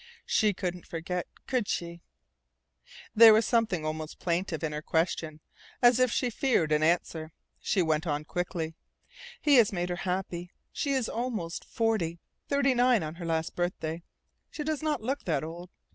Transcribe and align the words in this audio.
She 0.25 0.51
couldn't 0.51 0.87
forget, 0.87 1.27
could 1.45 1.67
she?" 1.67 2.01
There 3.13 3.35
was 3.35 3.45
something 3.45 3.85
almost 3.85 4.17
plaintive 4.17 4.63
in 4.63 4.71
her 4.71 4.81
question. 4.81 5.41
As 5.79 5.99
if 5.99 6.11
she 6.11 6.31
feared 6.31 6.71
an 6.71 6.81
answer, 6.81 7.33
she 7.59 7.83
went 7.83 8.07
on 8.07 8.25
quickly: 8.25 8.73
"He 9.41 9.57
has 9.57 9.71
made 9.71 9.89
her 9.89 9.95
happy. 9.97 10.49
She 10.71 10.93
is 10.93 11.07
almost 11.07 11.63
forty 11.65 12.17
thirty 12.49 12.73
nine 12.73 13.03
her 13.03 13.25
last 13.27 13.55
birthday. 13.55 14.01
She 14.49 14.63
does 14.63 14.81
not 14.81 15.03
look 15.03 15.25
that 15.25 15.43
old. 15.43 15.69